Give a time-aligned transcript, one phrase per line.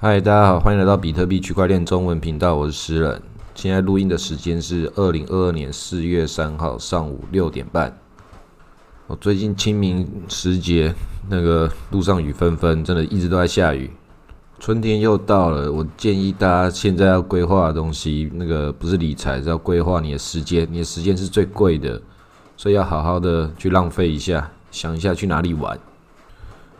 [0.00, 3.20] 嗨，大家好，欢迎来到比特币区块链中文频道，我是诗人。
[3.56, 7.98] 现在录音的时间是二零二二年四月三号上午六点半。
[9.08, 10.94] 我最近清明时节，
[11.28, 13.90] 那个路上雨纷纷，真的一直都在下雨。
[14.60, 20.64] 春天又到了，我建议大家现在要规划的东西，那个不是理财，是要规划你的时间。
[20.70, 22.00] 你的时间是最贵的，
[22.56, 25.76] 所以要好好的去浪费一下，想一下去哪里玩。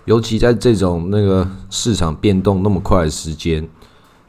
[0.08, 3.68] 尤其在这种那个市场变动那么快的时间，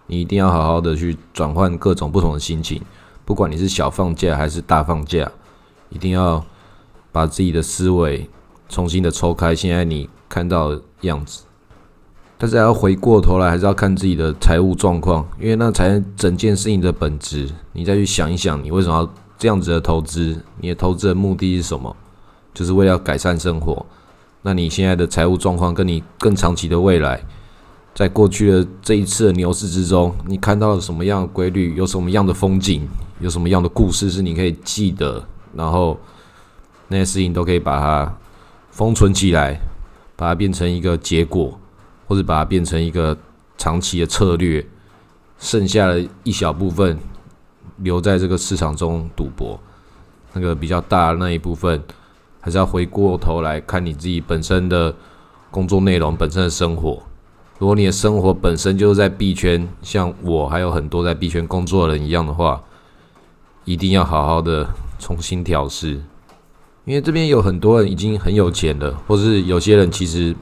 [0.08, 2.82] 你一定要好好的去转换各种不同的心情。
[3.24, 5.32] 不管你是小放假还是大放假，
[5.88, 6.44] 一定要
[7.14, 8.30] 把自己的思维
[8.68, 9.56] 重新的抽开。
[9.56, 11.44] 现在你看到的样子，
[12.38, 17.50] 但是还要回过头来，还是要看自己的财务状况，因为那才整件事情的本质。
[17.72, 20.42] 你再去想一想，你为什么要这样子的投资？
[20.60, 21.96] 你的投资的目的是什么？
[22.54, 23.86] 就是为了改善生活。
[24.42, 27.22] 那你现在的财务状况，跟你更长期的未来，
[27.94, 31.76] 在过去的这一次的牛市之中，你看到了什么样的规律？
[31.76, 32.88] 有什么样的风景？
[33.20, 35.26] 有什么样的故事是你可以记得？
[35.54, 36.00] 然后
[36.88, 38.18] 那些事情都可以把它
[38.72, 39.60] 封存起来，
[40.16, 41.60] 把它变成一个结果，
[42.08, 43.18] 或者把它变成一个
[43.58, 44.66] 长期的策略。
[45.38, 46.98] 剩下的一小部分
[47.78, 49.60] 留在这个市场中赌博，
[50.32, 51.84] 那个比较大的那一部分。
[52.40, 54.96] 还是要回过头来看你自己本身的
[55.52, 57.02] 工作内容、本身的生活。
[57.58, 62.64] 如果你的生活本身就是在币圈，像我还有很多在币圈工作的人一样的话，
[63.66, 66.02] 一定要好好的重新调试。
[66.86, 70.34] 因为这边有很多人已经很有钱了，或是有些人其实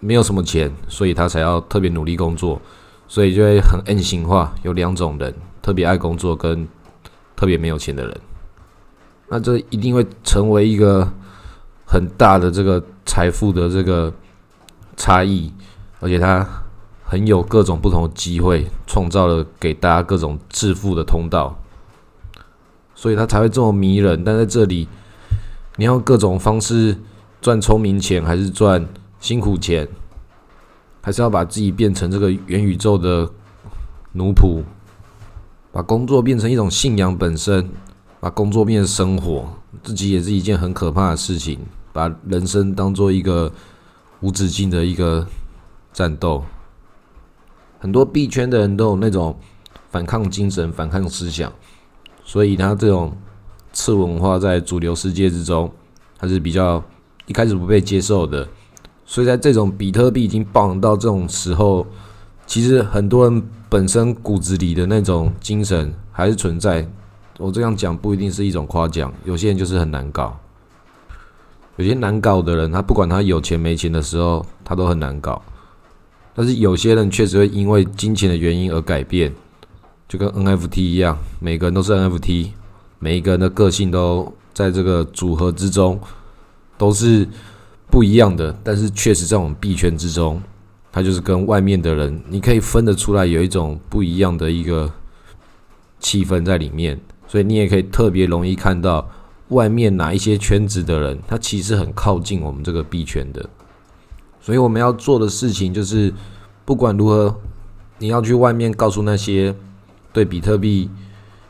[0.00, 2.60] 没有什么钱，所以他才要特别努力工作，
[3.06, 4.54] 所以就会很 N 型化。
[4.62, 6.66] 有两种人，特别爱工作跟
[7.36, 8.20] 特别没有钱的人。
[9.30, 11.12] 那这一定会成为一个
[11.84, 14.12] 很大的这个财富的这个
[14.96, 15.52] 差异，
[16.00, 16.46] 而且它
[17.04, 21.58] 很有各种不同的机会，创造了给大家各种致富的通道，
[22.94, 24.24] 所以它才会这么迷人。
[24.24, 24.88] 但在这里，
[25.76, 26.96] 你要各种方式
[27.42, 28.88] 赚聪明钱，还是赚
[29.20, 29.86] 辛苦钱，
[31.02, 33.30] 还是要把自己变成这个元宇宙的
[34.12, 34.62] 奴仆，
[35.70, 37.68] 把工作变成一种信仰本身。
[38.20, 39.48] 把工作变成生活，
[39.82, 41.58] 自己也是一件很可怕的事情。
[41.92, 43.50] 把人生当做一个
[44.20, 45.26] 无止境的一个
[45.92, 46.44] 战斗，
[47.80, 49.36] 很多币圈的人都有那种
[49.90, 51.52] 反抗精神、反抗思想，
[52.24, 53.16] 所以他这种
[53.72, 55.72] 次文化在主流世界之中，
[56.18, 56.80] 还是比较
[57.26, 58.46] 一开始不被接受的。
[59.04, 61.84] 所以在这种比特币已经爆到这种时候，
[62.46, 66.88] 其实很多人本身骨子里的那种精神还是存在。
[67.38, 70.36] 我这样讲不一定是一种夸奖，有些人就是很难搞，
[71.76, 75.40] 有些难搞的人，他不管他有钱没钱的时候，他都很难搞。
[76.34, 79.32] 但是有些人确实会因为金钱的原因而改变，
[80.08, 82.50] 就跟 NFT 一样，每个人都是 NFT，
[82.98, 86.00] 每一个人的个性都在这个组合之中
[86.76, 87.26] 都是
[87.88, 88.56] 不一样的。
[88.64, 90.42] 但是确实在我们币圈之中，
[90.90, 94.90] 他就是跟外面的人，你可以分得出来有一种不一样的一个
[96.00, 97.00] 气氛在里面。
[97.28, 99.08] 所以你也可以特别容易看到
[99.50, 103.48] 外面哪一些圈子的人，他其实很靠近我们这个币圈的。
[104.40, 106.12] 所以我们要做的事情就是，
[106.64, 107.36] 不管如何，
[107.98, 109.54] 你要去外面告诉那些
[110.12, 110.90] 对比特币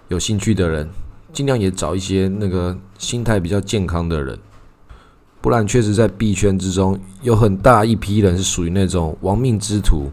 [0.09, 0.89] 有兴趣的人，
[1.33, 4.39] 尽量也找一些那个心态比较健康的人。
[5.41, 10.11] 不然，确实在币圈之中有很大一批人是属于那种亡命之徒，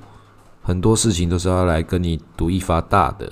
[0.61, 3.31] 很多事情都是要来跟你赌一发大的。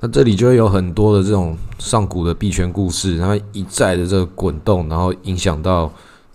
[0.00, 5.90] 那这里就会有很多的这种上古的币圈故事，然后一再的这个滚动，然后影响到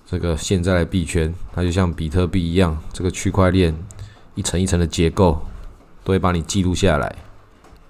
[0.10, 1.34] 这个现在的币圈。
[1.54, 3.76] 它就像比特币一样，这个区块链
[4.34, 5.40] 一层一层的结构
[6.04, 7.16] 都会把你记录下来。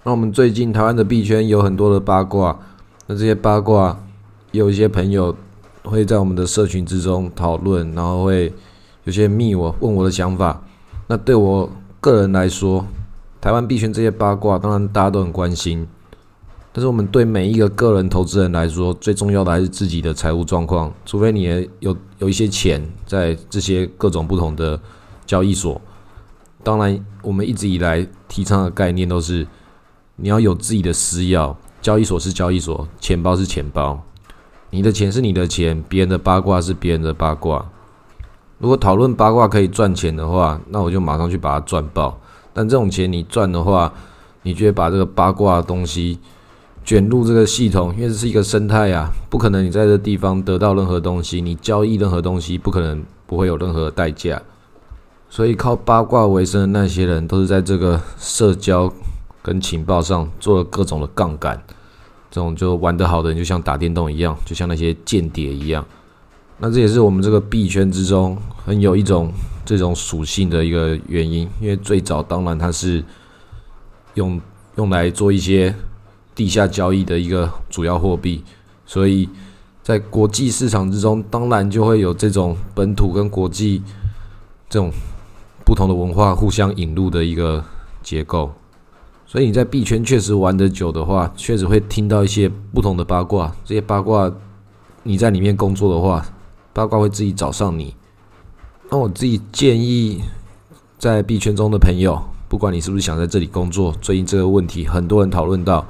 [0.04, 2.60] 那我们最近台湾的币圈有很多的八卦，
[3.08, 3.98] 那这些八卦
[4.52, 5.34] 有一些朋友
[5.84, 8.52] 会在我们的社群之中讨论，然后会
[9.06, 10.62] 有些密我问我的想法。
[11.08, 11.70] 那对我
[12.02, 12.86] 个人来说，
[13.42, 15.88] 台湾币圈这些八卦，当然大家都很关心，
[16.72, 20.94] 但是我们对每一个个人投资人来说，最重要的还是自己的财务状况。
[21.08, 24.80] 除非你有有一些钱在这些各种不同的
[25.26, 25.82] 交易所，
[26.64, 29.48] 当然我们一直以来提倡的概念都是，
[30.18, 34.04] 你要有自己的私钥，交易所是交易所，钱包是钱包，
[34.70, 37.66] 你的钱是你的钱，别人的八卦是别人的八卦。
[38.60, 42.20] 如果讨论八卦可以赚钱的话，那我就马上去把它赚爆。
[42.53, 43.94] 但这种钱你赚的话，
[44.44, 46.19] 你就会把这个八卦的东西
[46.83, 54.42] 卷入这个系统，因为这是一个生态啊，不可能你在这地方得到任何东西，你交易任何东西不可能不会有任何代价，
[55.30, 58.92] 所以靠八卦为生的那些人，都是在这个社交
[59.42, 61.62] 跟情报上做了各种的杠杆。
[62.30, 65.86] 这种就玩得好的人，就像打电动一样，就像那些间谍一样。
[66.59, 69.31] 那这也是我们这个币圈之中很有一种
[69.66, 71.50] 这种属性的一个原因。
[71.60, 73.04] 因为最早当然它是
[74.16, 74.40] 用
[74.75, 75.74] 用来做一些
[76.34, 78.44] 地下交易的一个主要货币，
[78.86, 79.30] 所以
[79.84, 83.81] 在国际市场之中，当然就会有这种本土跟国际
[84.69, 84.92] 这种
[85.66, 87.64] 不同的文化互相引入的一个
[88.02, 88.52] 结构。
[89.25, 93.50] 所以你在币圈确实玩得久的话，确实会听到一些不同的八卦。
[93.64, 94.30] 这些八卦，
[95.04, 96.25] 你在里面工作的话，
[96.74, 97.96] 八卦会自己找上你。
[98.92, 100.22] 那我自己建议，
[101.00, 105.88] 在币圈中的朋友，不管你是不是想在这里工作，最近这个问题很多人讨论到，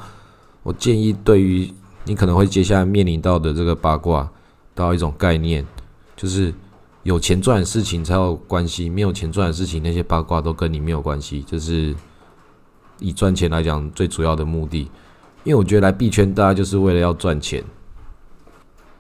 [0.62, 1.68] 我建议对于
[2.06, 4.30] 你可能会接下来面临到的这个八卦，
[4.76, 5.66] 到一种概念，
[6.16, 6.54] 就是
[7.02, 11.96] 有钱赚的事情才有关系，没有钱赚的事情，那些八卦都跟你没有关系，就是。
[13.04, 14.82] 以赚钱来讲，最主要的目的，
[15.44, 17.64] 因为我觉得来币圈，大家就是为了要赚钱。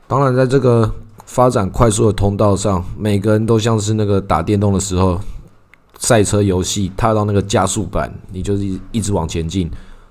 [0.07, 0.91] 当然，在这个
[1.25, 5.19] 发展快速的通道上，每个人都像是那个打电动的时候，
[5.97, 9.69] 赛车游戏踏到那个加速板，你就是一直往前进。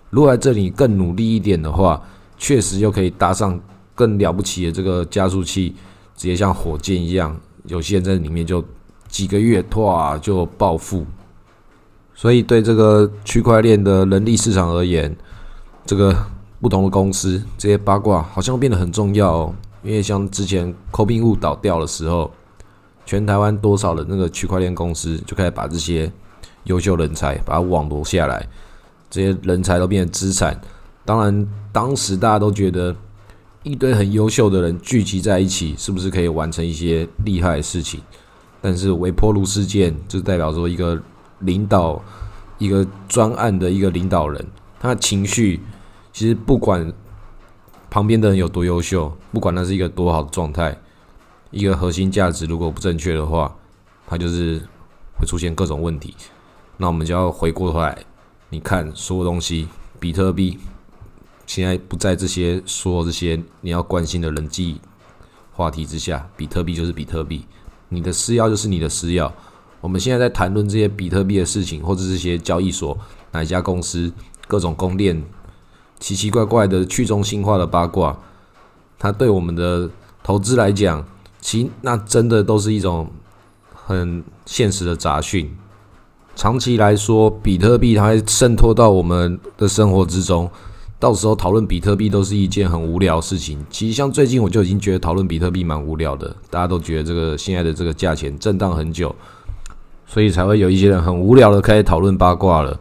[0.09, 2.03] 如果在这里更努力一点的话，
[2.39, 3.61] 确实又可以搭上
[3.95, 5.75] 更了不起的这个加速器，
[6.17, 8.65] 直接像火箭一样，有些人在里面就
[9.09, 11.05] 几个月，哇，就暴富。
[12.15, 15.15] 所以，对这个区块链的人力市场而言，
[15.87, 16.15] 这个
[16.61, 19.55] 不同的公司这些八卦好像变得很重要哦。
[19.83, 22.31] 因为像之前 c o b i n 倒掉的时候，
[23.07, 26.11] 全台湾多少的那个区块链公司就开始把这些
[26.65, 28.47] 优秀人才把它网罗下来，
[29.09, 30.61] 这些人才都变成资产。
[31.05, 32.95] 当然，当时大家都觉得
[33.63, 38.01] 一堆很优秀的人聚集在一起，是不是可以完成一些厉害的事情？
[38.61, 41.01] 但是，微波炉事件就代表说一个。
[41.43, 41.99] 领导
[42.59, 44.47] 一个专案的一个领导人，
[44.79, 45.59] 他的情绪
[46.13, 46.93] 其实不管
[47.91, 50.79] 旁边的人有多优秀，不管那是一个多好的状态，
[51.51, 53.53] 一个核心价值如果不正确的话，
[54.07, 54.63] 他就是
[55.19, 56.15] 会出现各种问题。
[56.77, 57.99] 那我们就要回过头来，
[58.49, 59.67] 你看所有东西，
[59.99, 60.59] 比特币
[61.47, 64.81] 现在不在这些所有这些你要关心的人际
[65.53, 67.45] 话题之下，比特币就是比特币，
[67.89, 69.31] 你的私钥就是你的私钥。
[69.81, 72.97] 我们现在在谈论这些比特币的事情，或者这些交易所
[73.33, 74.13] 哪一家公司
[74.47, 75.21] 各种公链
[76.01, 78.19] 奇奇怪怪的去中心化的八卦，
[78.99, 79.89] 它对我们的
[80.25, 81.05] 投资来讲，
[81.41, 83.09] 其那真的都是一种
[83.73, 85.55] 很现实的杂讯。
[86.35, 90.51] 长期来说，比特币它会渗透到我们的生活之中，
[90.99, 93.65] 到时候讨论比特币都是一件很无聊的事情。
[93.69, 99.15] 其实像最近我就已经觉得讨论比特币蛮无聊的，大家都觉得这个现在的这个价钱震荡很久。
[100.07, 102.81] 所以才会有一些人很无聊的开始讨论八卦了，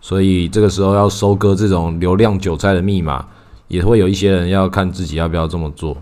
[0.00, 3.26] 所以这个时候要收割这种流量韭菜的密码，
[3.68, 5.96] 也会有一些人要看自己要不要这么做，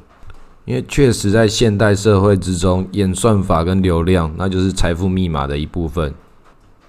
[0.65, 6.15] 因为确实在现代社会之中，演算法跟流量那就是财富密码的一部分。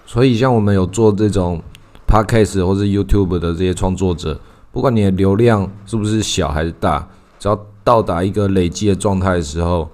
[0.06, 1.62] 所以像我们有做这种
[2.06, 4.40] podcast 或是 YouTube 的这些创作者，
[4.72, 7.08] 不管你的流量是不是小还是大，
[7.38, 9.88] 只要到达一个累积的状态的时候，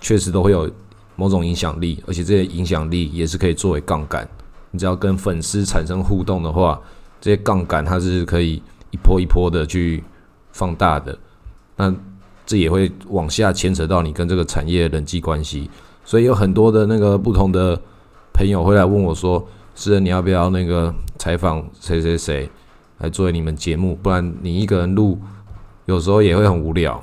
[0.00, 0.70] 确实都会有。
[1.16, 4.26] 某种影响力，而且这些影响力也是可以作为杠杆。
[4.70, 6.80] 你只要跟粉丝产生互动的话，
[7.20, 10.02] 这些杠杆它是可以一波一波的去
[10.52, 11.18] 放大的。
[11.76, 11.94] 那
[12.46, 15.70] 这也会往下牵扯到你跟这个产业的人际关系。
[16.04, 17.80] 所以有很多的那个不同的
[18.32, 19.46] 朋友会来问我说
[19.76, 22.50] ：“是人，你要不要那个采访谁谁谁
[22.98, 23.94] 来作为你们节目？
[24.02, 25.18] 不然你一个人录，
[25.86, 27.00] 有时候也会很无聊。”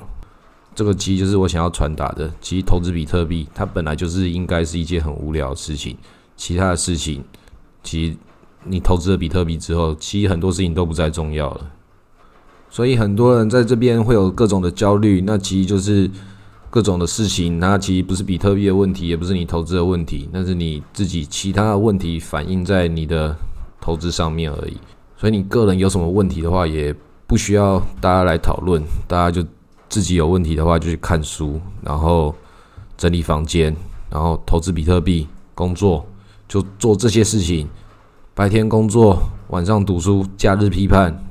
[0.74, 2.30] 这个其实就是我想要传达的。
[2.40, 5.96] 其实投资比特币，它本来就是应该是一件很无聊的事情。
[6.36, 7.24] 其他的事情，
[7.82, 8.16] 其实
[8.64, 11.70] 你投资了比特币之后，其实很多事情都不再重要了。
[12.70, 16.10] 所以很多人在这边会有各种的焦虑，那其实就是
[16.70, 17.58] 各种的事情。
[17.58, 23.36] 那其实不是比特币的问题，也不是你投资的问题，那是你自己其他的问题反映在你的
[23.80, 24.76] 投资上面而已。
[25.16, 26.94] 所以你个人有什么问题的话，也
[27.26, 29.46] 不需要大家来讨论，大家就。
[29.90, 32.34] 自己有问题的话，就去看书，然后
[32.98, 33.74] 整理房间，
[34.10, 36.06] 然后投资比特币，工作
[36.48, 37.68] 就做这些事情。
[38.34, 41.24] 白天工作，晚上读书，假日批判。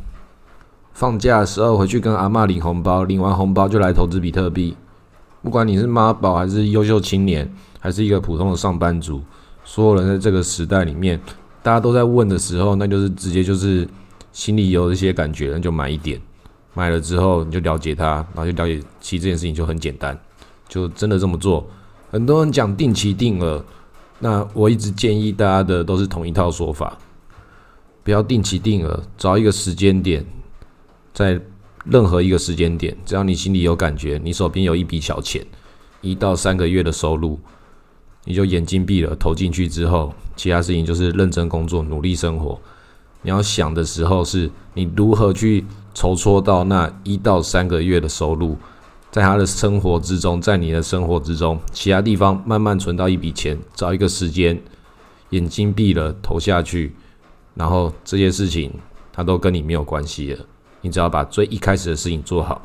[0.93, 4.75] 放假的时候回去跟阿妈领红包，领完红包就来投资比特币。
[5.41, 9.21] 不管你是妈宝还是优秀青年，还是一个普通的上班族，
[9.63, 11.19] 所有人在这个时代里面，
[11.61, 13.87] 大家都在问的时候，那就是直接就是
[14.31, 16.19] 心里有一些感觉，那就买一点。
[16.73, 20.19] 买了之后你就了解它，然后就了解，其实这件事情就很简单，
[20.67, 21.65] 就真的这么做。
[22.11, 23.63] 很多人讲定期定额，
[24.19, 26.97] 那我一直建议大家的都是同一套说法，
[28.03, 30.25] 不要定期定额，找一个时间点，
[31.13, 31.39] 在
[31.85, 35.45] 任何一个时间点，只要你心里有感觉，你手边有一笔小钱，
[36.01, 37.39] 一到三个月的收入，
[38.25, 42.59] 你就眼睛闭了，投进去之后，其他事情就是认真工作，努力生活。
[43.21, 48.57] 你要想的时候是，你如何去筹措到那一到三个月的收入，
[49.11, 54.61] 在他的生活之中，在你的生活之中，其他地方慢慢存到一笔钱，找一个时间，
[55.29, 56.93] 眼睛闭了投下去，
[57.55, 58.71] 然后这些事情
[59.11, 60.45] 他都跟你没有关系了，
[60.81, 62.61] 你只要把最一开始的事情做好，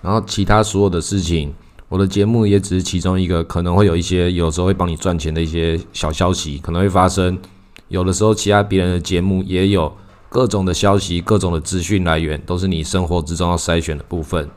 [0.00, 1.52] 然后其他所有的事情，
[1.88, 7.38] 我的节目也只是其中一个，可能会有一些有时候会帮你赚钱的一些小消息，可能会发生。
[7.88, 9.94] 有的时候，其他别人的节目也有
[10.30, 14.48] 各种的消息、各种的资讯来源，都是你生活之中要筛选的部分。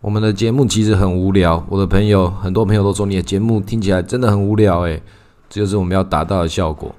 [0.00, 5.02] 我们的节目其实很无聊，我的朋友很多朋友都说你的节目听起来真的很无聊，诶，
[5.48, 6.94] 这就是我们要达到的效果，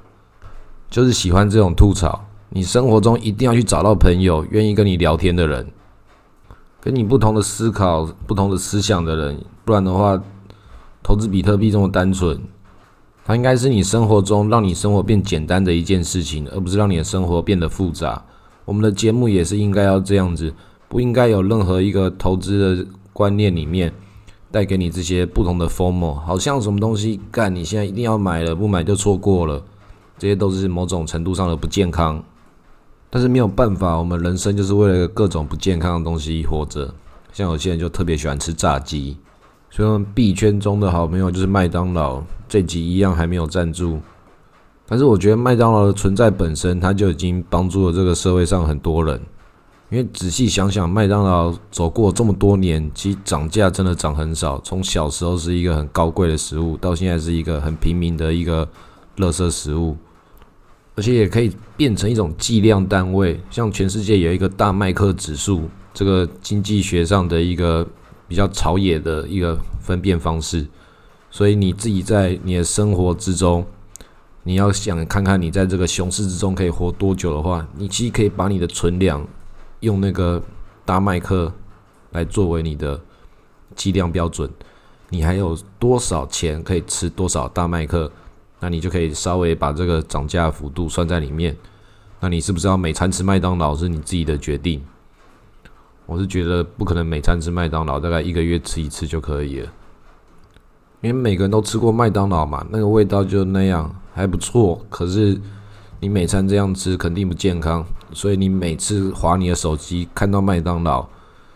[0.90, 2.26] 就是喜欢这种吐槽。
[2.50, 5.66] 你生活中一定要去找到朋友愿意跟你聊天的人，
[6.82, 10.22] 跟你不同的思考、不同的思想的人，不然的话，
[11.02, 12.38] 投资比特币这么单纯。
[13.24, 18.22] 它应该是你生活中让你生活变简单的一件事情，而不是让你的生活变得复杂。
[18.66, 20.54] 我们的节目也是应该要这样子，
[20.90, 23.94] 不应该有任何一个投资的观念里面
[24.52, 29.64] 带给你这些不同的 form，好像什么东西干，你现在一定要买了，不买就错过了，
[30.18, 32.22] 这些都是某种程度上的不健康。
[33.12, 36.94] 但是没有办法，我们人生就是为了各种不健康的东西活着。
[37.32, 39.18] 像有些人就特别喜欢吃炸鸡。
[39.72, 44.00] 所以，我们币圈中的好朋友就是麦当劳，这集一样还没有赞助。
[44.88, 49.22] 但是，我觉得麦当劳的存在本身，它就已经帮助了这个社会上很多人。
[49.90, 54.60] 因为仔细想想，麦当劳走过这么多年，其实涨价真的涨很少。
[54.62, 58.68] 从小时候是一个很高贵的食物，到现在是一个很平民的一个
[59.18, 59.98] 垃圾食物，
[60.96, 63.40] 而且也可以变成一种计量单位。
[63.50, 67.88] 像全世界有一个大麦克指数，这个经济学上的一个。
[68.30, 70.68] 比较朝野的一个分辨方式，
[71.32, 73.66] 所以你自己在你的生活之中，
[74.44, 79.26] 你要想看看你在这个熊市之中可以活多久的话，你其实可以把你的存粮
[79.82, 80.42] 用那个
[80.86, 81.52] 大麦克
[82.12, 83.00] 来作为你的
[83.76, 84.50] 计量标准，
[85.10, 88.12] 你还有多少钱可以吃多少大麦克，
[88.60, 91.56] 那你就可以稍微把这个涨价幅度算在里面。
[92.20, 94.84] 那你是不是要每餐吃麦当劳是你自己的决定？
[96.06, 99.72] 我是觉得不可能每餐吃麦当劳，大概一个月吃一次就可以了。
[101.02, 104.86] 因为每个人都吃过麦当劳嘛，那个味道就那样，还不错。
[104.90, 105.40] 可是
[106.02, 111.06] 你每餐这样吃肯定不健康，所以你每次划你的手机看到麦当劳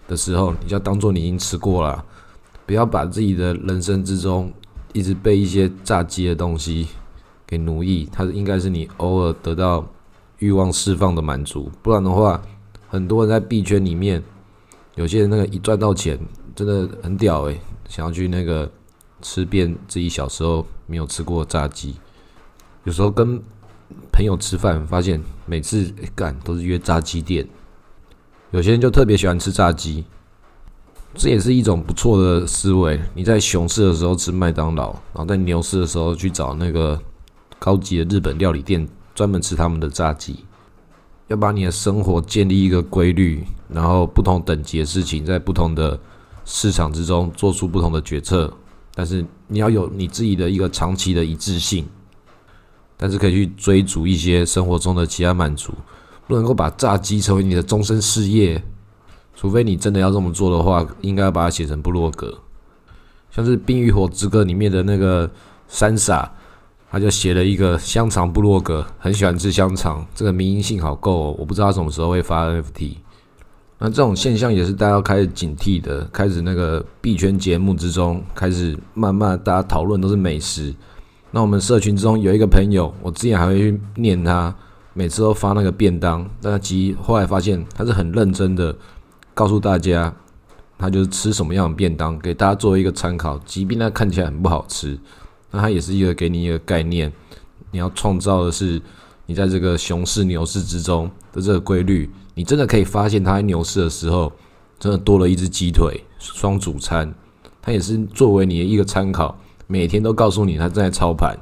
[0.08, 2.04] 的时候，你就当做你已经吃过了，
[2.66, 4.52] 不要把自己的人生之中
[4.92, 6.90] 一直被一些炸鸡的东西
[7.48, 8.10] 给奴役。
[8.12, 9.86] 它应该是你偶尔得到
[10.40, 12.42] 欲望释放的满足，不然的话，
[12.90, 14.22] 很多人在币圈里面。
[14.96, 16.20] 有些人那个一赚到钱，
[16.54, 18.70] 真的很屌诶，想要去那个
[19.24, 21.96] 吃遍自己小时候没有吃过炸鸡。
[22.84, 23.42] 有时候跟
[24.12, 27.48] 朋友吃饭，发现每次干都是约炸鸡店。
[28.52, 30.06] 有些人就特别喜欢吃炸鸡，
[31.16, 33.00] 这也是一种不错的思维。
[33.16, 37.00] 你在熊市的时候吃麦当劳，然后在牛市的时候去找那个
[37.58, 40.46] 高级的日本料理店，专门吃他们的炸鸡。
[41.30, 45.98] 要把你的生活建立一个规律，然后不同等级的事情在不同的
[46.46, 48.54] 市场之中做出不同的决策，
[48.94, 51.88] 但是你要有你自己的一个长期的一致性，
[52.98, 55.74] 但是可以去追逐一些生活中的其他满足，
[56.28, 58.64] 不能够把炸鸡成为你的终身事业，
[59.36, 62.40] 除非你真的要这么做的话，应该把它写成部落格，
[63.32, 65.30] 像是《冰与火之歌》里面的那个
[65.68, 66.32] 三傻。
[66.92, 72.98] 他就写了一个香肠部落格，很喜欢吃香肠，这个民营性好够，哦，我不知道他什么时候会发 NFT。
[73.80, 80.72] 那这种现象也是大家要开始警惕的，开始那个币圈节目之中开始慢慢大家讨论都是美食。
[81.36, 84.56] 那我们社群中有一个朋友，我之前还会去念他，
[84.94, 88.76] 每次都发那个便当，但其实后来发现他是很认真的
[89.34, 90.14] 告诉大家，
[90.78, 94.96] 他就是吃什么样的便当，给大家作为一个参考，即便他看起来很不好吃。
[95.50, 97.12] 那它也是一个给你一个概念，
[97.72, 98.80] 你要创造的是
[99.26, 104.32] 你在这个熊市牛市之中的这个规律，你真的可以发现它在牛市的时候
[104.80, 107.12] 真的多了一只鸡腿双主餐，
[107.60, 109.36] 它也是作为你的一个参考，
[109.74, 111.36] 每天都告诉你他正在操盘，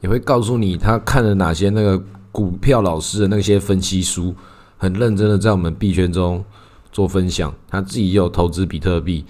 [0.00, 2.02] 也会告诉你他看了哪些那个
[2.32, 4.34] 股票老师的那些分析书，
[4.76, 6.44] 很认真的在我们币圈中
[6.90, 9.24] 做分享，他自己也有投资比特币，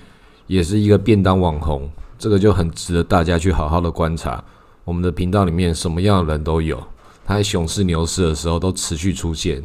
[0.47, 1.87] 也是一个便当网红。
[2.19, 4.43] 这个就很值得大家去好好的观察，
[4.85, 6.83] 我们的频道里面什么样的人都有，
[7.27, 9.63] 他在熊市牛市的时候都持续出现。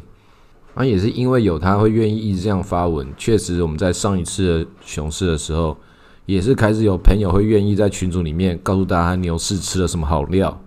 [0.75, 5.77] 那也是因为有他会愿意一直这样发文，确实我们在上一次的熊市的时候，
[6.27, 10.61] 也是开始有朋友会愿意在群组里面告诉大家牛市吃了什么好料。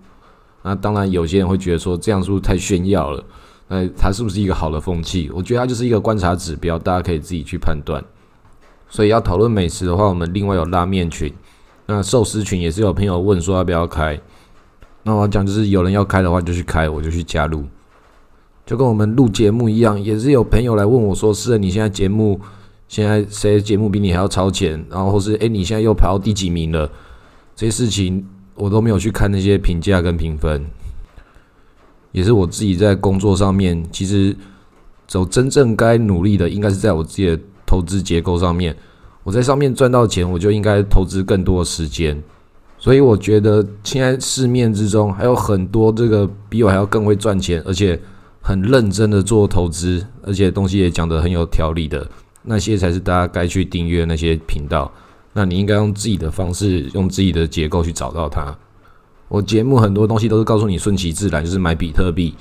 [0.63, 3.23] 那当然有些人会觉得说这样是不是太炫耀了？
[3.69, 5.31] 那它是不是一个好的风气？
[5.33, 8.03] 我觉得它就是一个观察指标，大家可以自己去判断。
[8.89, 11.33] 所以要讨论美食的话，我们另外有拉面群，
[11.87, 14.19] 那寿司群也是有朋友问说要不要开。
[15.03, 17.65] 那我讲就是有人要开的话就去开，我就去加入。
[18.67, 22.41] 就跟我们录节目一样，也是有朋友来问我说：“是，你现在节目
[22.91, 24.85] 现在谁节目比你还要超前？
[24.91, 26.91] 然后或是诶，你现在又跑到第几名了？
[27.55, 30.67] 这些事情我都没有去看那些评价跟评分。”
[32.11, 34.37] 也是我自己在工作上面，其实
[35.07, 38.77] 走真正该努力的，应该是在我自己的投资结构上面。
[39.23, 42.21] 我在上面赚到钱，我就应该投资更多的时间。
[42.77, 47.97] 所以我觉得现在市面之中还有很多这个比我还要更会赚钱，而且
[48.43, 52.05] 很认真的做投资，而且东西也讲得很有条理的
[52.43, 54.91] 那些，才是大家该去订阅那些频道。
[55.33, 58.57] 那你应该用自己的方式，用自己的结构去找到它。
[59.29, 62.35] 我节目很多东西都是告诉你顺其自然，就是买比特币，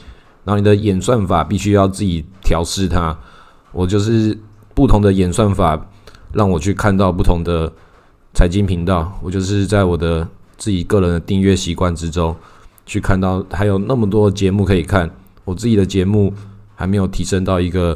[0.43, 3.15] 然后你的演算法必须要自己调试它。
[3.71, 4.35] 我就是
[4.73, 5.87] 不同的演算法，
[6.33, 7.71] 让我去看到不同的
[8.33, 9.19] 财经频道。
[9.21, 10.27] 我就是在我的
[10.57, 12.35] 自己个人的订阅习惯之中，
[12.87, 15.11] 去看到还有那么多节目可以看。
[15.45, 16.33] 我自己的节目
[16.75, 17.95] 还没有提升到一个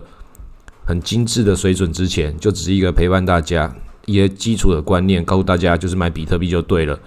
[0.86, 3.74] 很精致的水准之前，就只是一个陪伴大家
[4.06, 7.00] 一些基础的观念，告诉大家就是买比特币就对了。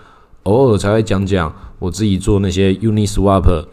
[0.45, 3.65] 偶尔才会讲讲我自己做那些 Uniswap，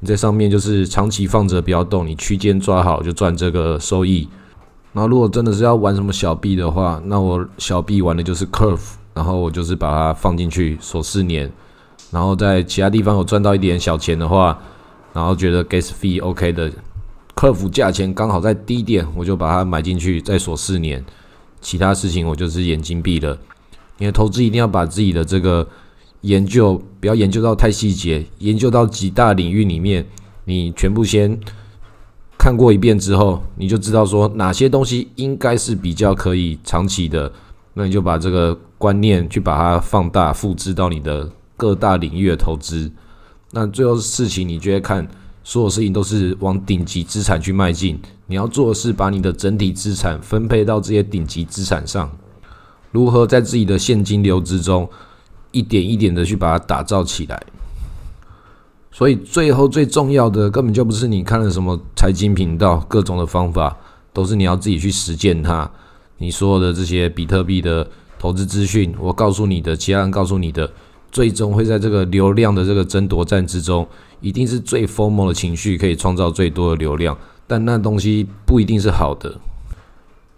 [0.00, 4.28] 你在上面就是长期放着不要动，你区间抓好就赚这个收益。
[4.92, 11.50] 然后如果真的是要玩什么小币的话，那我小币玩的就是 Curve，然后我就是把它放进去锁四年，
[12.10, 14.58] 然后在其他地方有赚到一点小钱的话，
[15.12, 16.70] 然后觉得 Gas Fee OK 的
[17.40, 21.02] ，Curve 价钱刚好在低点，我就把它买进去再锁四年。
[21.62, 23.38] 其他事情我就是眼睛闭了，
[23.96, 25.66] 你的投资一定要把自己的这个。
[26.22, 30.04] 研究不要研究到太细节，研究到几大领域里面，
[30.44, 31.40] 你全部先
[32.36, 37.32] 看过一遍之后，你就知道说哪些东西应该是比较可以长期的，
[37.72, 41.26] 那你就把这个观念去把它放大复制到你的
[41.56, 42.92] 各大领域的投资。
[43.52, 45.08] 那最后事情，你就会看
[45.42, 48.00] 所有事情都是往顶级资产去迈进。
[48.26, 52.10] 你要做的是把你的整体资产分配到这些顶级资产上，
[52.92, 54.88] 如何在自己的现金流之中。
[55.52, 57.42] 一点一点的去把它打造起来，
[58.92, 63.76] 所以最后最重要的根本就不是你看了什么财经频道，各种的方法
[64.12, 65.68] 都是你要自己去实践它。
[66.18, 67.84] 你所有的这些比特币的
[68.16, 70.70] 投资资讯，我告诉你的，其他人告诉你的，
[71.10, 73.86] 最终会在这个流量的这个争夺战之中，
[74.20, 79.34] 一定是最疯魔的情绪可以创造最多的流量，但那东西不一定是好的。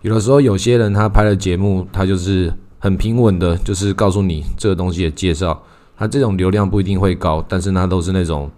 [0.01, 2.53] 有的时候有些人他拍了节目，他就是。
[2.85, 5.63] 很平稳的，就是告诉你这个东西的介绍。
[5.97, 8.51] 他这种流量不一定会高，但是他都是那种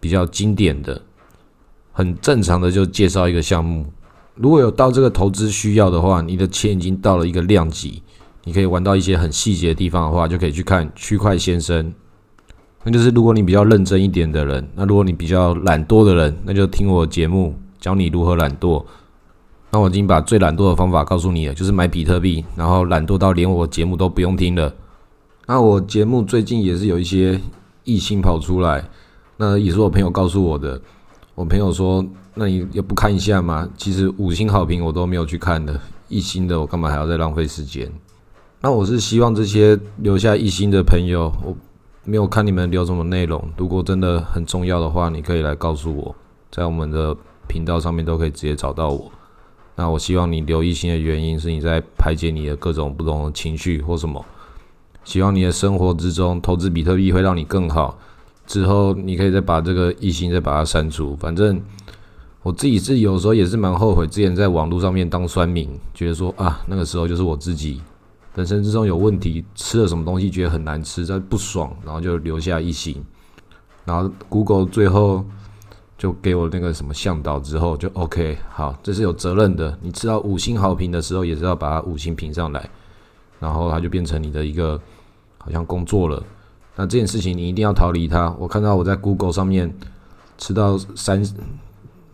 [0.00, 0.98] 比较经典的、
[1.92, 3.84] 很正常的，就介绍一个项目。
[4.34, 8.02] 如果有到这个投资需要的话，你的钱已经到了一个量级，
[8.46, 11.92] 你可以玩到一些很细节的地方的话，就可以去看区块先生。
[12.84, 18.84] 那就是如果你比较认真一点的人，那如果你比较懒惰的人，那就听我节目教你如何懒惰。
[19.72, 24.72] 那我已经把最懒惰的方法告诉你了，就是买比特币，然后懒惰到连我节目都不用听了。
[25.46, 27.40] 那我节目最近也是有一些
[27.82, 28.88] 异星跑出来，
[29.38, 30.80] 那也是我朋友告诉我的。
[31.34, 35.78] 我朋友说：“那你也不看一下吗？”其实五星好评我都没有去看的，
[36.08, 37.92] 一星的我干嘛还要再浪费时间？
[38.66, 41.56] 那我是希望这些留下一星的朋友，我
[42.02, 43.40] 没有看你们留什么内容。
[43.56, 46.12] 如果真的很重要的话，你可以来告诉我，
[46.50, 49.08] 在我们的频道上面都可以直接找到我。
[49.76, 54.26] 那我希望你留一心的原因是你在排解你的各种不同的情绪或什么。
[55.04, 57.96] 希望你的生活之中投资比特币会让你更好。
[58.48, 61.14] 之后你可以再把这个一心再把它删除。
[61.14, 61.62] 反正
[62.42, 67.80] 我自己是有时候也是蛮后悔之前在网络上面当酸民，觉得说啊那个时候就是我自己
[68.36, 73.04] 人生之中有问题，吃了什么东西觉得很难吃，在不爽，然后就留下一星。
[73.84, 75.24] 然后 Google 最后。
[75.98, 79.78] 就给我那个什么向导之后就 OK，好，这是有责任的。
[79.80, 82.68] 你吃到五星好评的时候，也是要把它五星评上来，
[83.40, 84.78] 然后它就变成你的一个
[85.38, 86.22] 好像工作了。
[86.74, 88.30] 那这件事情你一定要逃离它。
[88.38, 89.74] 我看到我在 Google 上面
[90.36, 91.24] 吃到三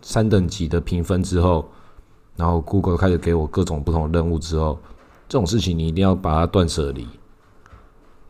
[0.01, 1.69] 三等级的评分之后，
[2.37, 4.79] 然后 Google 开始给我各种不同的任务之后，
[5.27, 7.07] 这种事情你一定要把它断舍离。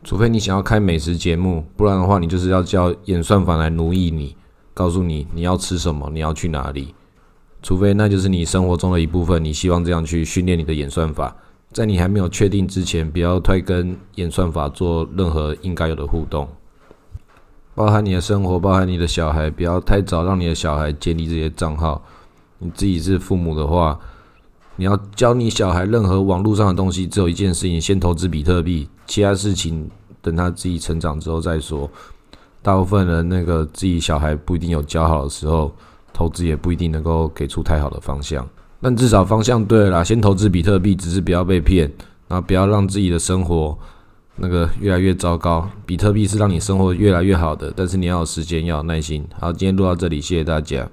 [0.02, 4.36] 除非你想要开美食节目，不然的话，你就是要叫演算法来奴役你，
[4.74, 6.94] 告诉你你要吃什么，你要去哪里。
[7.62, 11.34] 除非那就是你生活中的一部分，你希望这样去训练你的演算法。
[11.72, 16.46] 在你还没有确定之前，不要太跟演算法做任何应该有的互动，
[17.74, 22.04] 包含你的生活，包含你的小孩，不要太早让你的小孩建立这些账号。
[22.58, 23.98] 你自己是父母的话，
[24.76, 31.90] 你要教你小孩任何网络上的东西，只有一件事情：先投资比特币，其他事情等他自己成长之后再说。
[32.62, 35.72] 大部分人那个自己小孩不一定有教好的时候。
[36.16, 38.48] 投资也不一定能够给出太好的方向，
[38.80, 40.04] 但至少方向对了啦。
[40.04, 41.92] 先投资比特币，只是不要被骗，
[42.28, 43.76] 然后不要让自己的生活
[44.36, 45.68] 那个越来越糟糕。
[45.84, 49.26] 比特币是让你生活越来越好的，但是你要有时间，要有耐心。
[49.40, 50.88] 好，今天录到这里，谢谢大家。